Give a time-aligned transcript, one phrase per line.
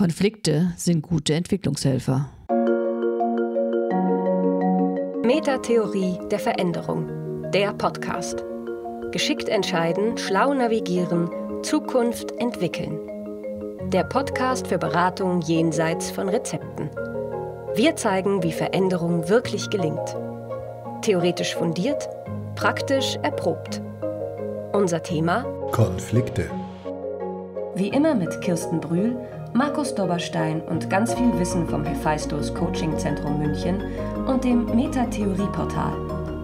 [0.00, 2.30] Konflikte sind gute Entwicklungshelfer.
[5.22, 7.50] Metatheorie der Veränderung.
[7.52, 8.42] Der Podcast.
[9.10, 11.28] Geschickt entscheiden, schlau navigieren,
[11.62, 12.98] Zukunft entwickeln.
[13.90, 16.88] Der Podcast für Beratung jenseits von Rezepten.
[17.74, 20.16] Wir zeigen, wie Veränderung wirklich gelingt.
[21.02, 22.08] Theoretisch fundiert,
[22.54, 23.82] praktisch erprobt.
[24.72, 25.42] Unser Thema?
[25.72, 26.50] Konflikte.
[27.74, 29.16] Wie immer mit Kirsten Brühl,
[29.52, 33.82] Markus Dobberstein und ganz viel Wissen vom Hephaistos Coaching Zentrum München
[34.26, 35.92] und dem Metatheorie-Portal.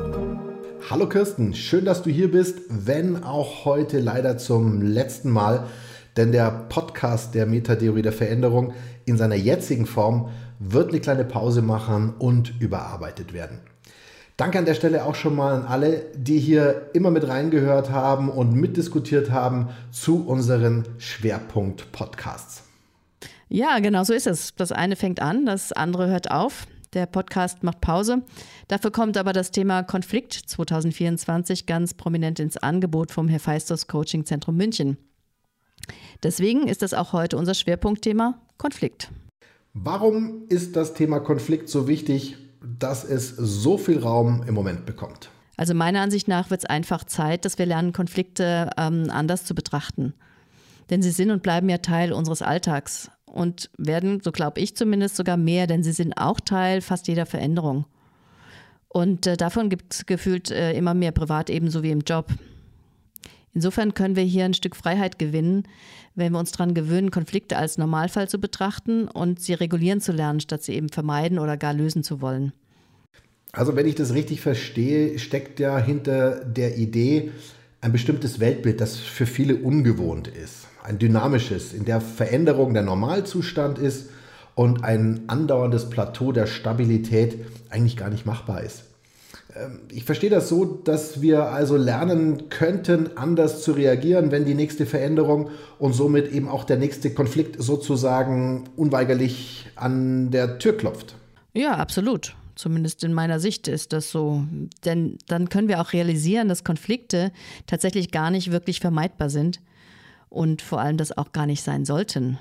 [0.89, 5.67] Hallo Kirsten, schön, dass du hier bist, wenn auch heute leider zum letzten Mal,
[6.17, 8.73] denn der Podcast der Metatheorie der Veränderung
[9.05, 13.61] in seiner jetzigen Form wird eine kleine Pause machen und überarbeitet werden.
[14.37, 18.29] Danke an der Stelle auch schon mal an alle, die hier immer mit reingehört haben
[18.29, 22.63] und mitdiskutiert haben zu unseren Schwerpunkt-Podcasts.
[23.49, 24.55] Ja, genau so ist es.
[24.55, 26.67] Das eine fängt an, das andere hört auf.
[26.93, 28.23] Der Podcast macht Pause.
[28.69, 34.57] Dafür kommt aber das Thema Konflikt 2024 ganz prominent ins Angebot vom Hephaistos Coaching Zentrum
[34.57, 34.99] München.
[36.23, 39.11] Deswegen ist das auch heute unser Schwerpunktthema Konflikt.
[39.73, 42.37] Warum ist das Thema Konflikt so wichtig
[42.79, 45.31] dass es so viel Raum im Moment bekommt?
[45.57, 49.55] Also meiner Ansicht nach wird es einfach Zeit, dass wir lernen, Konflikte ähm, anders zu
[49.55, 50.15] betrachten.
[50.91, 55.17] Denn sie sind und bleiben ja Teil unseres Alltags und werden, so glaube ich zumindest,
[55.17, 57.87] sogar mehr, denn sie sind auch Teil fast jeder Veränderung.
[58.89, 62.29] Und äh, davon gibt es gefühlt äh, immer mehr privat ebenso wie im Job.
[63.53, 65.65] Insofern können wir hier ein Stück Freiheit gewinnen,
[66.15, 70.41] wenn wir uns daran gewöhnen, Konflikte als Normalfall zu betrachten und sie regulieren zu lernen,
[70.41, 72.53] statt sie eben vermeiden oder gar lösen zu wollen.
[73.53, 77.33] Also wenn ich das richtig verstehe, steckt ja hinter der Idee
[77.81, 80.67] ein bestimmtes Weltbild, das für viele ungewohnt ist.
[80.83, 84.11] Ein dynamisches, in der Veränderung der Normalzustand ist
[84.55, 88.85] und ein andauerndes Plateau der Stabilität eigentlich gar nicht machbar ist.
[89.55, 94.55] Ähm, ich verstehe das so, dass wir also lernen könnten, anders zu reagieren, wenn die
[94.55, 101.15] nächste Veränderung und somit eben auch der nächste Konflikt sozusagen unweigerlich an der Tür klopft.
[101.55, 102.35] Ja, absolut.
[102.57, 104.45] Zumindest in meiner Sicht ist das so.
[104.85, 107.31] Denn dann können wir auch realisieren, dass Konflikte
[107.67, 109.61] tatsächlich gar nicht wirklich vermeidbar sind
[110.31, 112.39] und vor allem das auch gar nicht sein sollten.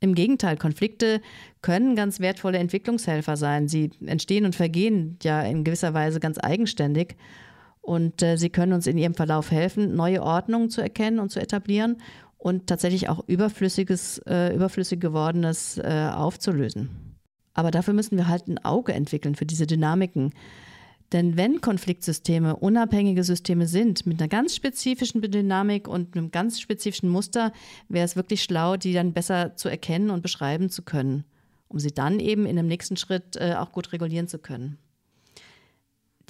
[0.00, 1.20] Im Gegenteil, Konflikte
[1.62, 3.68] können ganz wertvolle Entwicklungshelfer sein.
[3.68, 7.16] Sie entstehen und vergehen ja in gewisser Weise ganz eigenständig.
[7.80, 11.40] Und äh, sie können uns in ihrem Verlauf helfen, neue Ordnungen zu erkennen und zu
[11.40, 11.98] etablieren
[12.36, 17.11] und tatsächlich auch überflüssiges, äh, überflüssig gewordenes äh, aufzulösen.
[17.54, 20.32] Aber dafür müssen wir halt ein Auge entwickeln für diese Dynamiken.
[21.12, 27.10] Denn wenn Konfliktsysteme unabhängige Systeme sind, mit einer ganz spezifischen Dynamik und einem ganz spezifischen
[27.10, 27.52] Muster,
[27.88, 31.24] wäre es wirklich schlau, die dann besser zu erkennen und beschreiben zu können,
[31.68, 34.78] um sie dann eben in dem nächsten Schritt äh, auch gut regulieren zu können.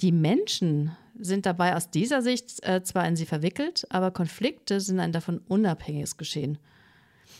[0.01, 4.99] Die Menschen sind dabei aus dieser Sicht äh, zwar in sie verwickelt, aber Konflikte sind
[4.99, 6.57] ein davon unabhängiges Geschehen.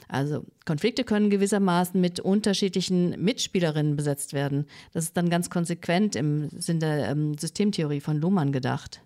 [0.07, 4.65] Also Konflikte können gewissermaßen mit unterschiedlichen Mitspielerinnen besetzt werden.
[4.91, 9.01] Das ist dann ganz konsequent im Sinn der ähm, Systemtheorie von Luhmann gedacht.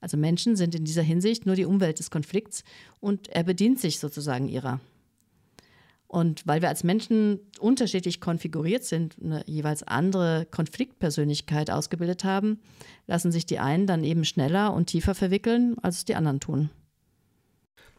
[0.00, 2.64] Also Menschen sind in dieser Hinsicht nur die Umwelt des Konflikts
[3.00, 4.80] und er bedient sich sozusagen ihrer.
[6.10, 12.58] Und weil wir als Menschen unterschiedlich konfiguriert sind, eine jeweils andere Konfliktpersönlichkeit ausgebildet haben,
[13.06, 16.70] lassen sich die einen dann eben schneller und tiefer verwickeln, als es die anderen tun.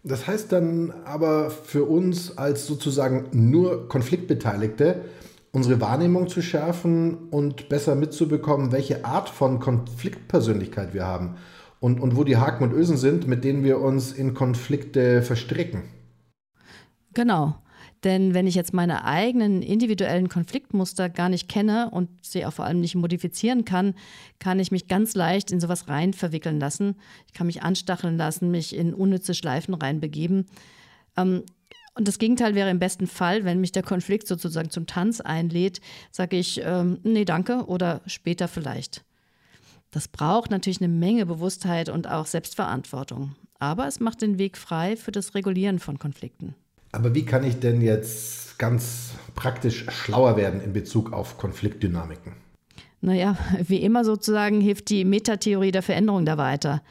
[0.03, 5.05] Das heißt dann aber für uns als sozusagen nur Konfliktbeteiligte,
[5.51, 11.35] unsere Wahrnehmung zu schärfen und besser mitzubekommen, welche Art von Konfliktpersönlichkeit wir haben
[11.79, 15.83] und, und wo die Haken und Ösen sind, mit denen wir uns in Konflikte verstricken.
[17.13, 17.55] Genau.
[18.03, 22.65] Denn wenn ich jetzt meine eigenen individuellen Konfliktmuster gar nicht kenne und sie auch vor
[22.65, 23.93] allem nicht modifizieren kann,
[24.39, 26.95] kann ich mich ganz leicht in sowas rein verwickeln lassen.
[27.27, 30.47] Ich kann mich anstacheln lassen, mich in unnütze Schleifen reinbegeben.
[31.15, 31.43] Ähm,
[31.93, 35.81] und das Gegenteil wäre im besten Fall, wenn mich der Konflikt sozusagen zum Tanz einlädt,
[36.11, 39.03] sage ich, ähm, nee, danke oder später vielleicht.
[39.91, 43.35] Das braucht natürlich eine Menge Bewusstheit und auch Selbstverantwortung.
[43.59, 46.55] Aber es macht den Weg frei für das Regulieren von Konflikten.
[46.91, 52.33] Aber wie kann ich denn jetzt ganz praktisch schlauer werden in Bezug auf Konfliktdynamiken?
[53.01, 53.35] Naja,
[53.67, 56.81] wie immer sozusagen hilft die Metatheorie der Veränderung da weiter.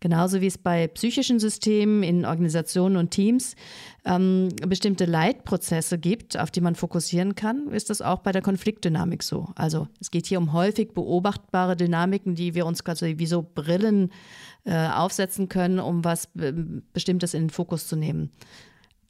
[0.00, 3.54] Genauso wie es bei psychischen Systemen in Organisationen und Teams
[4.06, 9.22] ähm, bestimmte Leitprozesse gibt, auf die man fokussieren kann, ist das auch bei der Konfliktdynamik
[9.22, 9.50] so.
[9.56, 14.10] Also es geht hier um häufig beobachtbare Dynamiken, die wir uns quasi wie so Brillen
[14.64, 16.30] äh, aufsetzen können, um was
[16.94, 18.30] Bestimmtes in den Fokus zu nehmen.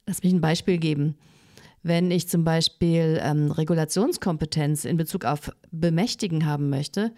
[0.07, 1.17] Lass mich ein Beispiel geben.
[1.83, 7.13] Wenn ich zum Beispiel ähm, Regulationskompetenz in Bezug auf Bemächtigen haben möchte,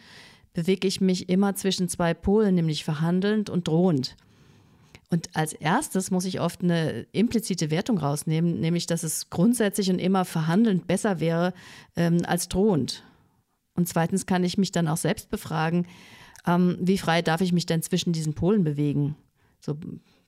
[0.52, 4.16] bewege ich mich immer zwischen zwei Polen, nämlich verhandelnd und drohend.
[5.10, 9.98] Und als erstes muss ich oft eine implizite Wertung rausnehmen, nämlich dass es grundsätzlich und
[9.98, 11.52] immer verhandelnd besser wäre
[11.96, 13.04] ähm, als drohend.
[13.74, 15.86] Und zweitens kann ich mich dann auch selbst befragen,
[16.46, 19.16] ähm, wie frei darf ich mich denn zwischen diesen Polen bewegen?
[19.60, 19.76] So,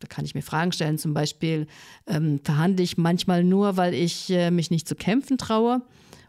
[0.04, 1.66] da kann ich mir Fragen stellen, zum Beispiel,
[2.06, 5.80] ähm, verhandle ich manchmal nur, weil ich äh, mich nicht zu kämpfen traue?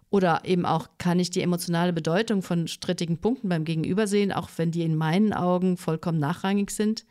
[0.09, 4.49] Oder eben auch, kann ich die emotionale Bedeutung von strittigen Punkten beim Gegenüber sehen, auch
[4.55, 7.05] wenn die in meinen Augen vollkommen nachrangig sind?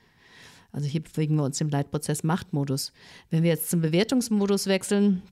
[0.73, 2.93] Also hier bewegen wir uns im Leitprozess Machtmodus.
[3.29, 5.23] Wenn wir jetzt zum Bewertungsmodus wechseln,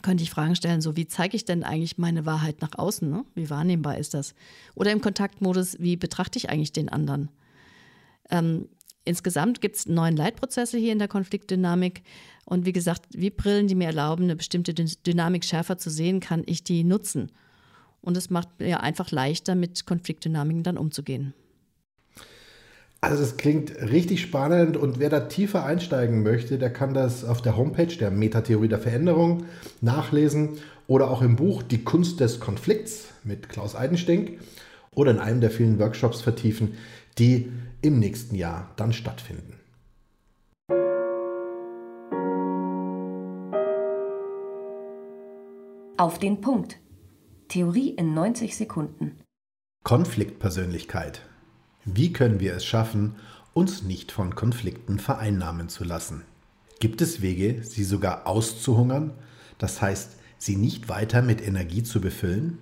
[0.00, 3.10] könnte ich Fragen stellen, so wie zeige ich denn eigentlich meine Wahrheit nach außen?
[3.10, 3.26] Ne?
[3.34, 4.34] Wie wahrnehmbar ist das?
[4.74, 7.28] Oder im Kontaktmodus, wie betrachte ich eigentlich den anderen?
[8.30, 8.68] Ähm,
[9.04, 12.02] insgesamt gibt es neun Leitprozesse hier in der Konfliktdynamik.
[12.44, 16.42] Und wie gesagt, wie Brillen, die mir erlauben, eine bestimmte Dynamik schärfer zu sehen, kann
[16.46, 17.30] ich die nutzen.
[18.00, 21.34] Und es macht mir einfach leichter, mit Konfliktdynamiken dann umzugehen.
[23.00, 27.42] Also das klingt richtig spannend und wer da tiefer einsteigen möchte, der kann das auf
[27.42, 29.44] der Homepage der Metatheorie der Veränderung
[29.80, 34.38] nachlesen oder auch im Buch Die Kunst des Konflikts mit Klaus Eidenstink
[34.94, 36.74] oder in einem der vielen Workshops vertiefen,
[37.18, 37.50] die
[37.82, 39.58] im nächsten Jahr dann stattfinden.
[45.98, 46.78] Auf den Punkt.
[47.48, 49.20] Theorie in 90 Sekunden.
[49.84, 51.22] Konfliktpersönlichkeit.
[51.84, 53.16] Wie können wir es schaffen,
[53.52, 56.22] uns nicht von Konflikten vereinnahmen zu lassen?
[56.78, 59.12] Gibt es Wege, sie sogar auszuhungern,
[59.58, 62.58] das heißt, sie nicht weiter mit Energie zu befüllen?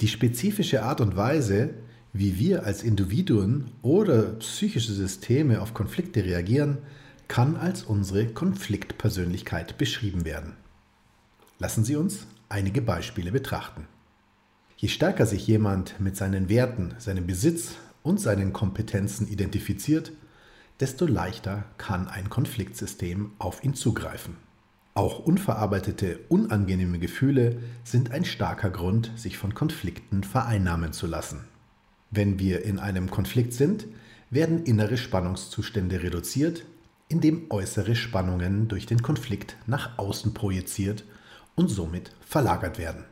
[0.00, 1.74] Die spezifische Art und Weise,
[2.18, 6.78] wie wir als Individuen oder psychische Systeme auf Konflikte reagieren,
[7.28, 10.54] kann als unsere Konfliktpersönlichkeit beschrieben werden.
[11.58, 13.86] Lassen Sie uns einige Beispiele betrachten.
[14.76, 17.72] Je stärker sich jemand mit seinen Werten, seinem Besitz
[18.02, 20.12] und seinen Kompetenzen identifiziert,
[20.80, 24.36] desto leichter kann ein Konfliktsystem auf ihn zugreifen.
[24.94, 31.44] Auch unverarbeitete, unangenehme Gefühle sind ein starker Grund, sich von Konflikten vereinnahmen zu lassen.
[32.10, 33.86] Wenn wir in einem Konflikt sind,
[34.30, 36.64] werden innere Spannungszustände reduziert,
[37.08, 41.04] indem äußere Spannungen durch den Konflikt nach außen projiziert
[41.54, 43.04] und somit verlagert werden.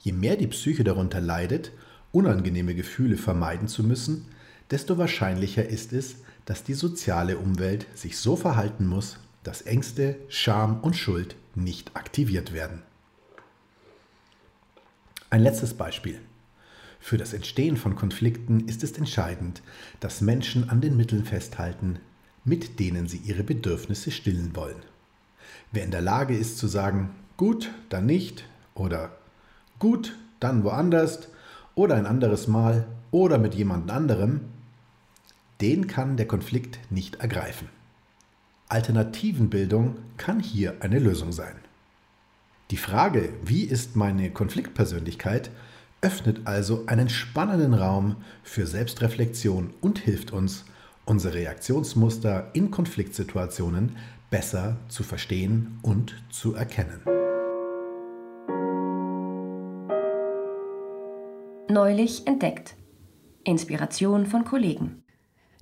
[0.00, 1.72] Je mehr die Psyche darunter leidet
[2.12, 4.26] unangenehme Gefühle vermeiden zu müssen,
[4.70, 10.80] desto wahrscheinlicher ist es, dass die soziale Umwelt sich so verhalten muss, dass Ängste, Scham
[10.80, 12.82] und Schuld nicht aktiviert werden.
[15.30, 16.20] Ein letztes Beispiel.
[17.00, 19.62] Für das Entstehen von Konflikten ist es entscheidend,
[20.00, 21.98] dass Menschen an den Mitteln festhalten,
[22.44, 24.82] mit denen sie ihre Bedürfnisse stillen wollen.
[25.72, 29.16] Wer in der Lage ist zu sagen, gut, dann nicht oder
[29.78, 31.28] gut, dann woanders
[31.74, 34.40] oder ein anderes Mal oder mit jemand anderem,
[35.60, 37.68] den kann der Konflikt nicht ergreifen.
[38.68, 41.56] Alternativenbildung kann hier eine Lösung sein.
[42.70, 45.50] Die Frage, wie ist meine Konfliktpersönlichkeit,
[46.00, 50.64] öffnet also einen spannenden Raum für Selbstreflexion und hilft uns,
[51.04, 53.96] unsere Reaktionsmuster in Konfliktsituationen
[54.30, 57.00] besser zu verstehen und zu erkennen.
[61.70, 62.76] Neulich entdeckt.
[63.44, 65.02] Inspiration von Kollegen.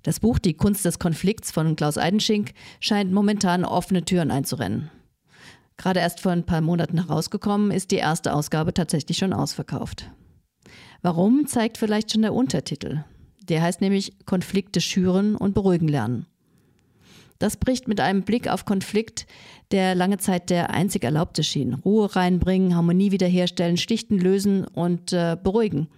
[0.03, 4.91] Das Buch Die Kunst des Konflikts von Klaus Eidenschink scheint momentan offene Türen einzurennen.
[5.77, 10.11] Gerade erst vor ein paar Monaten herausgekommen, ist die erste Ausgabe tatsächlich schon ausverkauft.
[11.03, 13.05] Warum, zeigt vielleicht schon der Untertitel.
[13.49, 16.27] Der heißt nämlich Konflikte schüren und beruhigen lernen.
[17.39, 19.27] Das bricht mit einem Blick auf Konflikt,
[19.71, 21.75] der lange Zeit der einzig erlaubte schien.
[21.75, 25.89] Ruhe reinbringen, Harmonie wiederherstellen, schlichten, lösen und äh, beruhigen.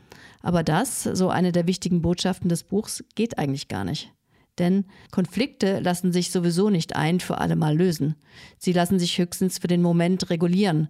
[0.42, 4.12] Aber das, so eine der wichtigen Botschaften des Buchs, geht eigentlich gar nicht.
[4.58, 8.16] Denn Konflikte lassen sich sowieso nicht ein für alle Mal lösen.
[8.58, 10.88] Sie lassen sich höchstens für den Moment regulieren.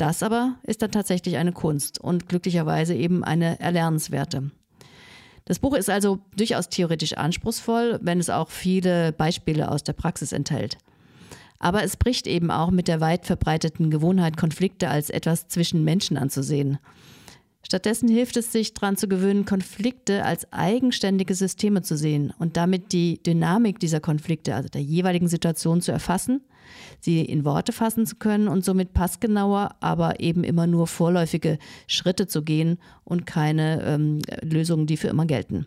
[0.00, 4.50] Das aber ist dann tatsächlich eine Kunst und glücklicherweise eben eine erlernenswerte.
[5.44, 10.32] Das Buch ist also durchaus theoretisch anspruchsvoll, wenn es auch viele Beispiele aus der Praxis
[10.32, 10.78] enthält.
[11.58, 16.16] Aber es bricht eben auch mit der weit verbreiteten Gewohnheit, Konflikte als etwas zwischen Menschen
[16.16, 16.78] anzusehen.
[17.62, 22.92] Stattdessen hilft es sich daran zu gewöhnen, Konflikte als eigenständige Systeme zu sehen und damit
[22.92, 26.40] die Dynamik dieser Konflikte, also der jeweiligen Situation zu erfassen,
[27.00, 32.26] sie in Worte fassen zu können und somit passgenauer, aber eben immer nur vorläufige Schritte
[32.26, 35.66] zu gehen und keine ähm, Lösungen, die für immer gelten.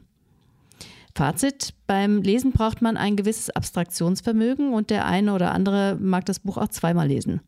[1.16, 6.40] Fazit, beim Lesen braucht man ein gewisses Abstraktionsvermögen und der eine oder andere mag das
[6.40, 7.42] Buch auch zweimal lesen.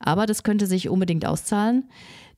[0.00, 1.84] Aber das könnte sich unbedingt auszahlen.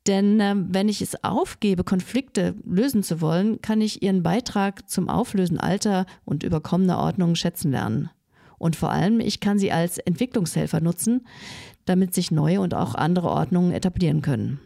[0.09, 5.09] Denn äh, wenn ich es aufgebe, Konflikte lösen zu wollen, kann ich ihren Beitrag zum
[5.11, 8.11] Auflösen alter und überkommener Ordnungen schätzen lernen.
[8.57, 11.27] Und vor allem, ich kann sie als Entwicklungshelfer nutzen,
[11.85, 14.61] damit sich neue und auch andere Ordnungen etablieren können.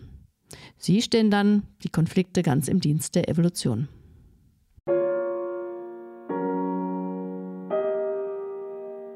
[0.79, 3.89] Sie stehen dann, die Konflikte, ganz im Dienst der Evolution.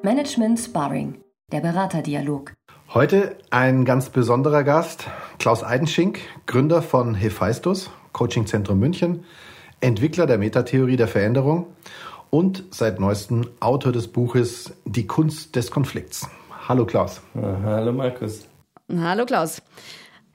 [0.02, 1.20] Management Sparring,
[1.52, 2.52] der Beraterdialog.
[2.94, 5.06] Heute ein ganz besonderer Gast,
[5.46, 9.22] Klaus Eidenschink, Gründer von Hephaistos, Coachingzentrum München,
[9.80, 11.68] Entwickler der Metatheorie der Veränderung
[12.30, 16.28] und seit neuestem Autor des Buches Die Kunst des Konflikts.
[16.66, 17.20] Hallo Klaus.
[17.40, 18.48] Hallo Markus.
[18.92, 19.62] Hallo Klaus.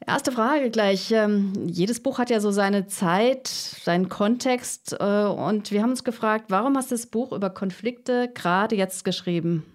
[0.08, 1.12] Erste Frage gleich.
[1.12, 4.96] Ähm, jedes Buch hat ja so seine Zeit, seinen Kontext.
[4.98, 9.04] Äh, und wir haben uns gefragt, warum hast du das Buch über Konflikte gerade jetzt
[9.04, 9.66] geschrieben?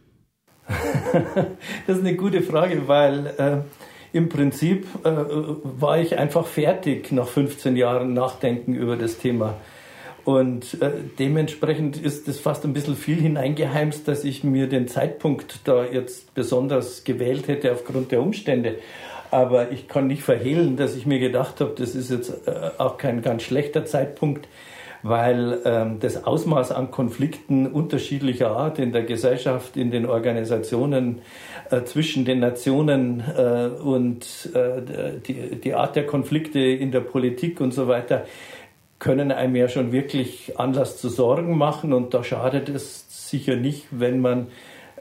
[1.86, 3.58] das ist eine gute Frage, weil äh,
[4.16, 9.54] im Prinzip äh, war ich einfach fertig nach 15 Jahren Nachdenken über das Thema.
[10.24, 15.60] Und äh, dementsprechend ist es fast ein bisschen viel hineingeheimst, dass ich mir den Zeitpunkt
[15.64, 18.78] da jetzt besonders gewählt hätte aufgrund der Umstände.
[19.30, 22.96] Aber ich kann nicht verhehlen, dass ich mir gedacht habe, das ist jetzt äh, auch
[22.96, 24.48] kein ganz schlechter Zeitpunkt,
[25.08, 31.20] weil ähm, das Ausmaß an Konflikten unterschiedlicher Art in der Gesellschaft, in den Organisationen,
[31.70, 37.60] äh, zwischen den Nationen äh, und äh, die, die Art der Konflikte in der Politik
[37.60, 38.24] und so weiter,
[38.98, 43.86] können einem ja schon wirklich Anlass zu Sorgen machen und da schadet es sicher nicht,
[43.90, 44.48] wenn man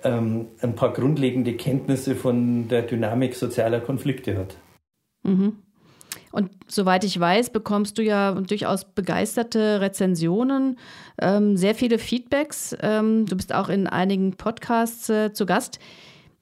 [0.03, 4.57] ähm, ein paar grundlegende Kenntnisse von der Dynamik sozialer Konflikte hat.
[5.23, 5.64] Mhm.
[6.35, 10.77] Und soweit ich weiß, bekommst du ja durchaus begeisterte Rezensionen,
[11.17, 12.75] ähm, sehr viele Feedbacks.
[12.81, 15.79] Ähm, du bist auch in einigen Podcasts äh, zu Gast.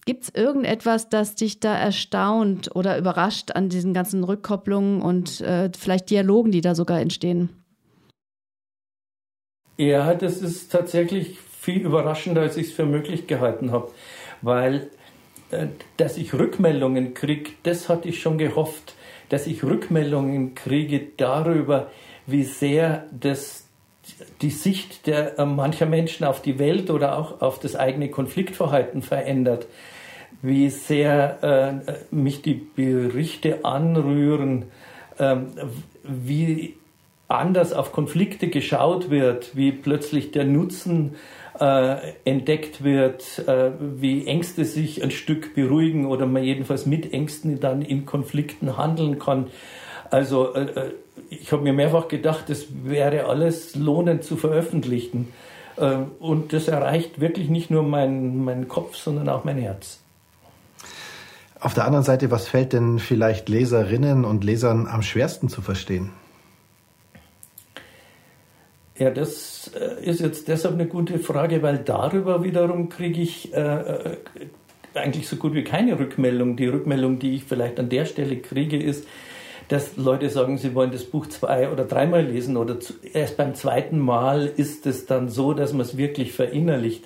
[0.08, 5.70] Gibt es irgendetwas, das dich da erstaunt oder überrascht an diesen ganzen Rückkopplungen und äh,
[5.78, 7.50] vielleicht Dialogen, die da sogar entstehen?
[9.78, 13.92] Ja, das ist tatsächlich viel überraschender, als ich es für möglich gehalten habe,
[14.42, 14.90] weil
[15.52, 18.96] äh, dass ich Rückmeldungen kriege, das hatte ich schon gehofft
[19.30, 21.92] dass ich Rückmeldungen kriege darüber,
[22.26, 23.68] wie sehr das
[24.42, 29.02] die Sicht der äh, mancher Menschen auf die Welt oder auch auf das eigene Konfliktverhalten
[29.02, 29.68] verändert,
[30.42, 34.66] wie sehr äh, mich die Berichte anrühren,
[35.18, 35.38] äh,
[36.04, 36.76] wie
[37.34, 41.16] anders auf Konflikte geschaut wird, wie plötzlich der Nutzen
[41.60, 47.60] äh, entdeckt wird, äh, wie Ängste sich ein Stück beruhigen oder man jedenfalls mit Ängsten
[47.60, 49.48] dann in Konflikten handeln kann.
[50.10, 50.92] Also äh, äh
[51.30, 55.34] ich habe mir mehrfach gedacht, das wäre alles lohnend zu veröffentlichen.
[55.78, 60.00] Äh, und das erreicht wirklich nicht nur meinen mein Kopf, sondern auch mein Herz.
[61.60, 66.12] Auf der anderen Seite, was fällt denn vielleicht Leserinnen und Lesern am schwersten zu verstehen?
[68.98, 73.60] Ja, das äh, ist jetzt deshalb eine gute Frage, weil darüber wiederum kriege ich äh,
[73.60, 74.18] äh,
[74.94, 76.56] eigentlich so gut wie keine Rückmeldung.
[76.58, 79.08] Die Rückmeldung, die ich vielleicht an der Stelle kriege, ist,
[79.70, 83.56] dass Leute sagen, sie wollen das Buch zwei oder dreimal lesen oder zu, erst beim
[83.56, 87.06] zweiten Mal ist es dann so, dass man es wirklich verinnerlicht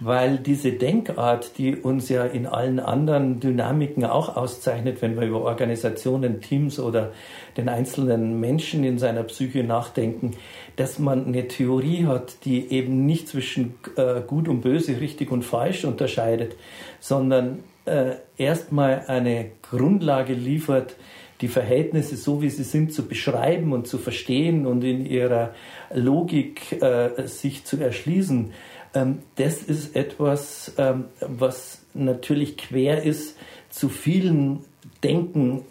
[0.00, 5.42] weil diese Denkart, die uns ja in allen anderen Dynamiken auch auszeichnet, wenn wir über
[5.42, 7.12] Organisationen, Teams oder
[7.56, 10.32] den einzelnen Menschen in seiner Psyche nachdenken,
[10.76, 15.44] dass man eine Theorie hat, die eben nicht zwischen äh, gut und böse, richtig und
[15.44, 16.56] falsch unterscheidet,
[17.00, 20.96] sondern äh, erstmal eine Grundlage liefert,
[21.40, 25.54] die Verhältnisse so wie sie sind zu beschreiben und zu verstehen und in ihrer
[25.92, 28.52] Logik äh, sich zu erschließen.
[28.94, 33.36] Ähm, das ist etwas, ähm, was natürlich quer ist
[33.70, 34.60] zu vielen
[35.02, 35.62] Denken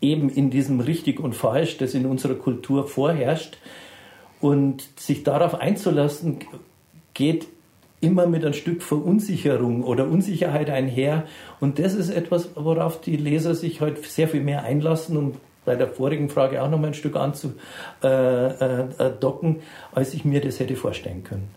[0.00, 3.56] eben in diesem richtig und falsch, das in unserer Kultur vorherrscht.
[4.40, 6.40] Und sich darauf einzulassen,
[7.14, 7.46] geht
[8.02, 11.24] immer mit ein Stück Verunsicherung oder Unsicherheit einher.
[11.60, 15.32] Und das ist etwas, worauf die Leser sich heute sehr viel mehr einlassen, um
[15.64, 17.56] bei der vorigen Frage auch noch mal ein Stück anzudocken,
[18.02, 19.60] äh, äh,
[19.92, 21.48] als ich mir das hätte vorstellen können.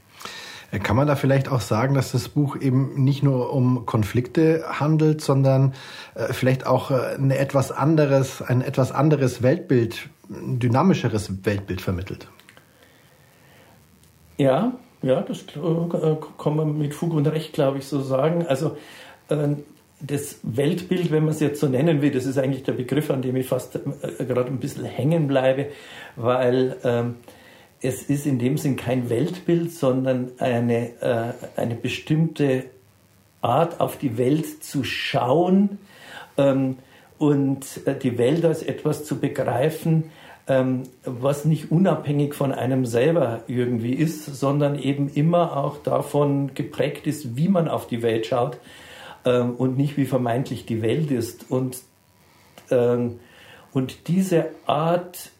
[0.83, 5.21] Kann man da vielleicht auch sagen, dass das Buch eben nicht nur um Konflikte handelt,
[5.21, 5.73] sondern
[6.15, 12.27] äh, vielleicht auch äh, ein etwas anderes, ein etwas anderes Weltbild ein dynamischeres Weltbild vermittelt.
[14.37, 14.73] Ja,
[15.05, 18.45] ja, das äh, kann man mit Fug und Recht, glaube ich, so sagen.
[18.47, 18.75] Also
[19.29, 19.49] äh,
[20.01, 23.21] das Weltbild, wenn man es jetzt so nennen will, das ist eigentlich der Begriff, an
[23.21, 25.67] dem ich fast äh, gerade ein bisschen hängen bleibe,
[26.15, 27.15] weil ähm,
[27.81, 32.63] es ist in dem Sinn kein Weltbild, sondern eine, eine bestimmte
[33.41, 35.77] Art, auf die Welt zu schauen
[36.37, 36.77] ähm,
[37.19, 40.05] und die Welt als etwas zu begreifen,
[40.47, 47.07] ähm, was nicht unabhängig von einem selber irgendwie ist, sondern eben immer auch davon geprägt
[47.07, 48.57] ist, wie man auf die Welt schaut
[49.25, 51.49] ähm, und nicht wie vermeintlich die Welt ist.
[51.49, 51.79] Und,
[52.69, 53.19] ähm,
[53.73, 55.31] und diese Art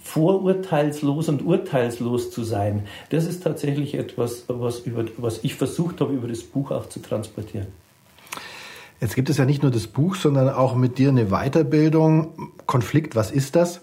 [0.00, 6.14] vorurteilslos und urteilslos zu sein, das ist tatsächlich etwas, was, über, was ich versucht habe,
[6.14, 7.66] über das Buch auch zu transportieren.
[9.00, 12.52] Jetzt gibt es ja nicht nur das Buch, sondern auch mit dir eine Weiterbildung.
[12.66, 13.80] Konflikt, was ist das?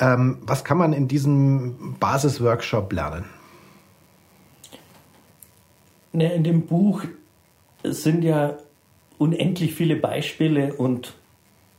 [0.00, 3.24] Ähm, was kann man in diesem Basisworkshop lernen?
[6.12, 7.04] Ne, in dem Buch
[7.84, 8.58] sind ja
[9.18, 11.14] unendlich viele Beispiele und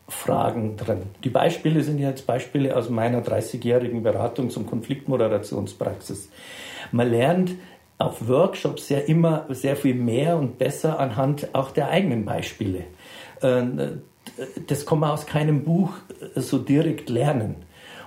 [0.07, 1.03] Fragen drin.
[1.23, 6.29] Die Beispiele sind jetzt Beispiele aus meiner 30-jährigen Beratung zum Konfliktmoderationspraxis.
[6.91, 7.51] Man lernt
[8.01, 12.85] auf Workshops ja immer sehr viel mehr und besser anhand auch der eigenen Beispiele.
[13.41, 14.01] Ähm,
[14.67, 15.91] das kann man aus keinem Buch
[16.35, 17.55] so direkt lernen.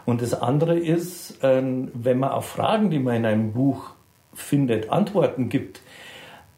[0.07, 3.91] Und das andere ist, ähm, wenn man auf Fragen, die man in einem Buch
[4.35, 5.81] findet, Antworten gibt,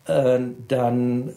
[0.07, 0.39] äh,
[0.69, 1.33] dann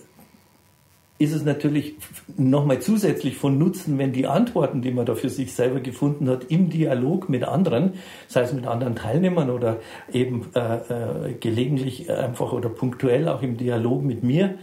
[1.19, 1.95] ist es natürlich
[2.37, 6.45] nochmal zusätzlich von Nutzen, wenn die Antworten, die man da für sich selber gefunden hat,
[6.45, 7.95] im Dialog mit anderen,
[8.27, 13.57] sei es mit anderen Teilnehmern oder eben äh, äh, gelegentlich einfach oder punktuell auch im
[13.57, 14.55] Dialog mit mir,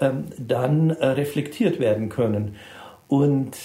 [0.00, 2.56] ähm, dann äh, reflektiert werden können.
[3.06, 3.58] Und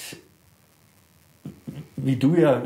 [1.95, 2.61] wie du ja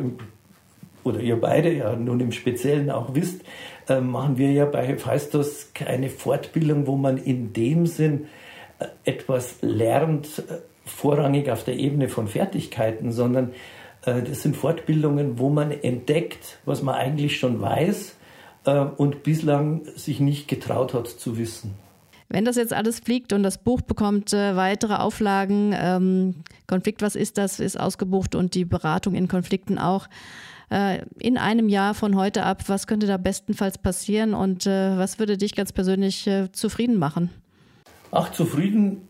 [1.03, 3.41] oder ihr beide ja nun im Speziellen auch wisst,
[3.87, 8.27] äh, machen wir ja bei Hephaistos keine Fortbildung, wo man in dem Sinn
[9.03, 13.51] etwas lernt, äh, vorrangig auf der Ebene von Fertigkeiten, sondern
[14.05, 18.15] äh, das sind Fortbildungen, wo man entdeckt, was man eigentlich schon weiß
[18.65, 21.73] äh, und bislang sich nicht getraut hat zu wissen.
[22.29, 26.35] Wenn das jetzt alles fliegt und das Buch bekommt äh, weitere Auflagen, ähm,
[26.67, 30.07] Konflikt, was ist das, ist ausgebucht und die Beratung in Konflikten auch.
[30.69, 35.19] Äh, in einem Jahr von heute ab, was könnte da bestenfalls passieren und äh, was
[35.19, 37.29] würde dich ganz persönlich zufrieden machen?
[38.11, 39.07] Ach, zufrieden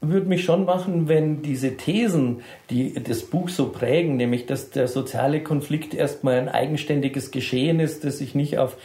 [0.00, 4.88] würde mich schon machen, wenn diese Thesen, die das Buch so prägen, nämlich dass der
[4.88, 8.76] soziale Konflikt erstmal ein eigenständiges Geschehen ist, das sich nicht auf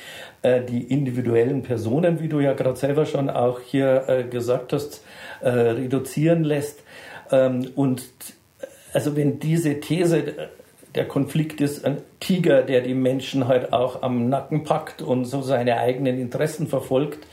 [0.42, 5.04] äh, die individuellen Personen, wie du ja gerade selber schon auch hier äh, gesagt hast,
[5.42, 6.84] äh, reduzieren lässt.
[7.32, 8.04] Ähm, und
[8.94, 10.50] also wenn diese These,
[10.96, 15.42] der Konflikt ist ein Tiger, der die Menschen halt auch am Nacken packt und so
[15.42, 17.26] seine eigenen Interessen verfolgt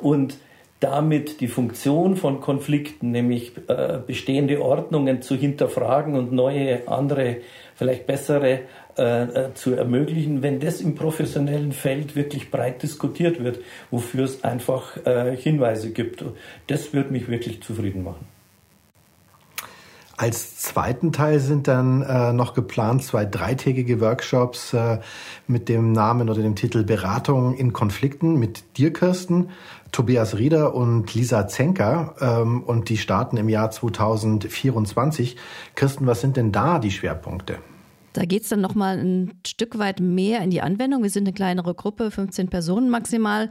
[0.00, 0.36] und
[0.80, 7.38] damit die Funktion von Konflikten, nämlich äh, bestehende Ordnungen zu hinterfragen und neue, andere,
[7.74, 8.60] vielleicht bessere
[8.96, 13.58] äh, äh, zu ermöglichen, wenn das im professionellen Feld wirklich breit diskutiert wird,
[13.90, 16.24] wofür es einfach äh, Hinweise gibt.
[16.68, 18.37] Das würde mich wirklich zufrieden machen.
[20.18, 24.98] Als zweiten Teil sind dann äh, noch geplant zwei dreitägige Workshops äh,
[25.46, 29.50] mit dem Namen oder dem Titel Beratung in Konflikten mit dir, Kirsten,
[29.92, 32.16] Tobias Rieder und Lisa Zenker.
[32.20, 35.36] Ähm, und die starten im Jahr 2024.
[35.76, 37.58] Kirsten, was sind denn da die Schwerpunkte?
[38.12, 41.04] Da geht es dann nochmal ein Stück weit mehr in die Anwendung.
[41.04, 43.50] Wir sind eine kleinere Gruppe, 15 Personen maximal.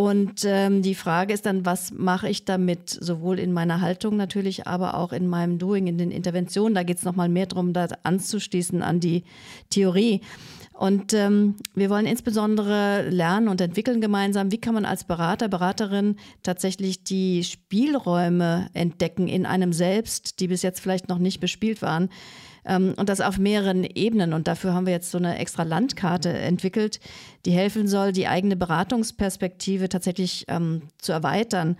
[0.00, 4.66] Und ähm, die Frage ist dann, was mache ich damit, sowohl in meiner Haltung natürlich,
[4.66, 6.74] aber auch in meinem Doing, in den Interventionen.
[6.74, 9.24] Da geht es nochmal mehr darum, da anzuschließen an die
[9.68, 10.22] Theorie.
[10.72, 16.16] Und ähm, wir wollen insbesondere lernen und entwickeln gemeinsam, wie kann man als Berater, Beraterin
[16.42, 22.08] tatsächlich die Spielräume entdecken in einem selbst, die bis jetzt vielleicht noch nicht bespielt waren
[22.64, 24.32] ähm, und das auf mehreren Ebenen.
[24.32, 27.00] Und dafür haben wir jetzt so eine extra Landkarte entwickelt,
[27.46, 31.76] die helfen soll, die eigene Beratungsperspektive tatsächlich ähm, zu erweitern.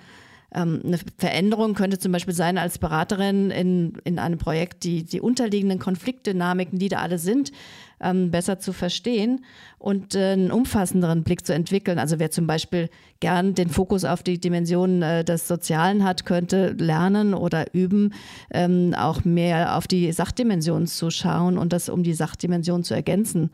[0.52, 5.20] Ähm, eine Veränderung könnte zum Beispiel sein, als Beraterin in, in einem Projekt die, die
[5.20, 7.52] unterliegenden Konfliktdynamiken, die da alle sind,
[8.00, 9.44] ähm, besser zu verstehen
[9.78, 11.98] und äh, einen umfassenderen Blick zu entwickeln.
[11.98, 12.88] Also wer zum Beispiel
[13.20, 18.14] gern den Fokus auf die Dimensionen äh, des Sozialen hat, könnte lernen oder üben,
[18.52, 23.50] ähm, auch mehr auf die Sachdimension zu schauen und das um die Sachdimension zu ergänzen.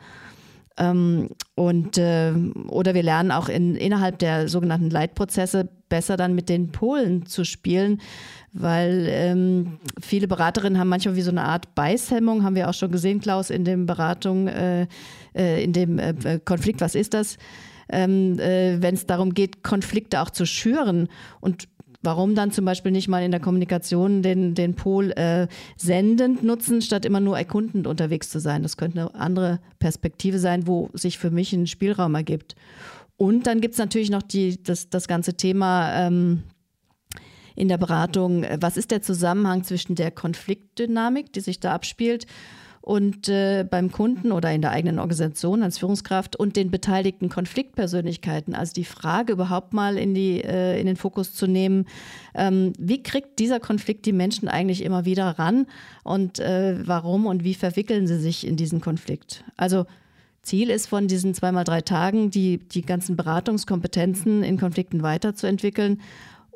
[0.78, 2.32] Ähm, und, äh,
[2.68, 7.44] oder wir lernen auch in, innerhalb der sogenannten Leitprozesse besser dann mit den Polen zu
[7.44, 8.00] spielen,
[8.52, 12.92] weil ähm, viele Beraterinnen haben manchmal wie so eine Art Beißhemmung, haben wir auch schon
[12.92, 14.86] gesehen, Klaus, in dem Beratung, äh,
[15.34, 17.38] äh, in dem äh, Konflikt, was ist das?
[17.88, 21.08] Ähm, äh, Wenn es darum geht, Konflikte auch zu schüren
[21.40, 21.68] und
[22.06, 26.80] Warum dann zum Beispiel nicht mal in der Kommunikation den, den Pol äh, sendend nutzen,
[26.80, 28.62] statt immer nur erkundend unterwegs zu sein?
[28.62, 32.54] Das könnte eine andere Perspektive sein, wo sich für mich ein Spielraum ergibt.
[33.16, 36.44] Und dann gibt es natürlich noch die, das, das ganze Thema ähm,
[37.56, 42.26] in der Beratung, was ist der Zusammenhang zwischen der Konfliktdynamik, die sich da abspielt,
[42.86, 48.54] und äh, beim Kunden oder in der eigenen Organisation als Führungskraft und den beteiligten Konfliktpersönlichkeiten.
[48.54, 51.86] Also die Frage überhaupt mal in, die, äh, in den Fokus zu nehmen,
[52.36, 55.66] ähm, wie kriegt dieser Konflikt die Menschen eigentlich immer wieder ran
[56.04, 59.42] und äh, warum und wie verwickeln sie sich in diesen Konflikt?
[59.56, 59.86] Also
[60.42, 66.00] Ziel ist von diesen zweimal drei Tagen, die, die ganzen Beratungskompetenzen in Konflikten weiterzuentwickeln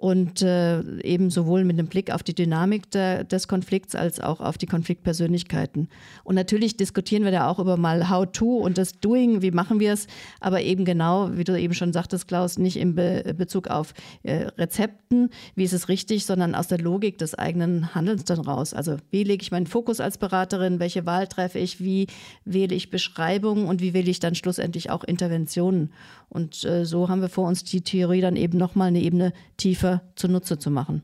[0.00, 4.40] und äh, eben sowohl mit einem Blick auf die Dynamik der, des Konflikts als auch
[4.40, 5.90] auf die Konfliktpersönlichkeiten.
[6.24, 9.92] Und natürlich diskutieren wir da auch über mal How-to und das Doing, wie machen wir
[9.92, 10.06] es,
[10.40, 14.46] aber eben genau, wie du eben schon sagtest, Klaus, nicht in Be Bezug auf äh,
[14.56, 18.72] Rezepten, wie ist es richtig, sondern aus der Logik des eigenen Handelns dann raus.
[18.72, 22.06] Also wie lege ich meinen Fokus als Beraterin, welche Wahl treffe ich, wie
[22.46, 25.92] wähle ich Beschreibungen und wie wähle ich dann schlussendlich auch Interventionen.
[26.30, 29.89] Und äh, so haben wir vor uns die Theorie dann eben nochmal eine Ebene tiefer
[30.14, 31.02] zunutze zu machen.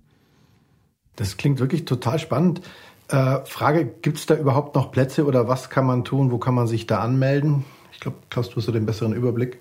[1.17, 2.61] Das klingt wirklich total spannend.
[3.09, 6.31] Äh, Frage, gibt es da überhaupt noch Plätze oder was kann man tun?
[6.31, 7.65] Wo kann man sich da anmelden?
[7.93, 9.59] Ich glaube, Klaus, du hast so den besseren Überblick.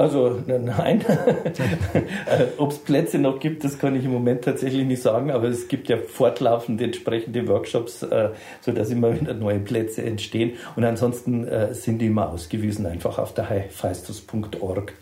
[0.00, 5.02] Also nein, äh, ob es Plätze noch gibt, das kann ich im Moment tatsächlich nicht
[5.02, 8.30] sagen, aber es gibt ja fortlaufend entsprechende Workshops, äh,
[8.62, 10.52] sodass immer wieder neue Plätze entstehen.
[10.74, 14.94] Und ansonsten äh, sind die immer ausgewiesen, einfach auf der highfeistus.org